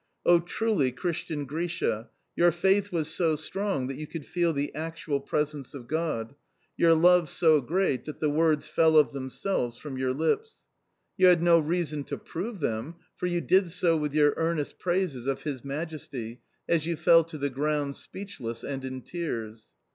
O 0.25 0.39
truly 0.39 0.91
Christian 0.91 1.45
Grisha, 1.45 2.09
your 2.35 2.51
faith 2.51 2.91
was 2.91 3.07
so 3.07 3.35
strong 3.35 3.85
that 3.85 3.97
you 3.97 4.07
could 4.07 4.25
feel 4.25 4.51
the 4.51 4.73
actual 4.73 5.19
presence 5.19 5.75
of 5.75 5.85
God; 5.87 6.33
your 6.75 6.95
love 6.95 7.29
so 7.29 7.61
great 7.61 8.05
that 8.05 8.19
the 8.19 8.27
words 8.27 8.67
fell 8.67 8.97
of 8.97 9.11
themselves 9.11 9.77
from 9.77 9.99
your 9.99 10.11
lips. 10.11 10.65
You 11.19 11.27
had 11.27 11.43
no 11.43 11.59
reason 11.59 12.03
to 12.05 12.17
prove 12.17 12.61
them, 12.61 12.95
for 13.15 13.27
you 13.27 13.41
did 13.41 13.69
so 13.71 13.95
with 13.95 14.15
your 14.15 14.33
earnest 14.37 14.79
praises 14.79 15.27
of 15.27 15.43
His 15.43 15.63
majesty 15.63 16.41
as 16.67 16.87
you 16.87 16.95
fell 16.95 17.23
to 17.25 17.37
the 17.37 17.51
ground 17.51 17.95
speechless 17.95 18.63
and 18.63 18.83
in 18.83 19.03
tears! 19.03 19.67